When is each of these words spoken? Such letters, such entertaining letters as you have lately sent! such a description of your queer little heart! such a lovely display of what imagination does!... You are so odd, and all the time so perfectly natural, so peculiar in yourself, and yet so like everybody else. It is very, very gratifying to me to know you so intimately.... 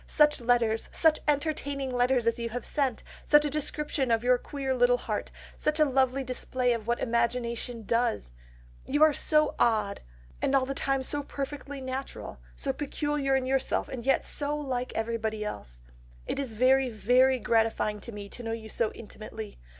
Such 0.07 0.41
letters, 0.41 0.89
such 0.91 1.19
entertaining 1.27 1.93
letters 1.93 2.25
as 2.25 2.39
you 2.39 2.49
have 2.49 2.61
lately 2.63 2.69
sent! 2.71 3.03
such 3.23 3.45
a 3.45 3.51
description 3.51 4.09
of 4.09 4.23
your 4.23 4.39
queer 4.39 4.73
little 4.73 4.97
heart! 4.97 5.29
such 5.55 5.79
a 5.79 5.85
lovely 5.85 6.23
display 6.23 6.73
of 6.73 6.87
what 6.87 6.99
imagination 6.99 7.83
does!... 7.83 8.31
You 8.87 9.03
are 9.03 9.13
so 9.13 9.53
odd, 9.59 10.01
and 10.41 10.55
all 10.55 10.65
the 10.65 10.73
time 10.73 11.03
so 11.03 11.21
perfectly 11.21 11.81
natural, 11.81 12.39
so 12.55 12.73
peculiar 12.73 13.35
in 13.35 13.45
yourself, 13.45 13.89
and 13.89 14.03
yet 14.03 14.25
so 14.25 14.57
like 14.57 14.91
everybody 14.95 15.45
else. 15.45 15.81
It 16.25 16.39
is 16.39 16.53
very, 16.53 16.89
very 16.89 17.37
gratifying 17.37 17.99
to 17.99 18.11
me 18.11 18.27
to 18.29 18.41
know 18.41 18.53
you 18.53 18.69
so 18.69 18.91
intimately.... 18.93 19.59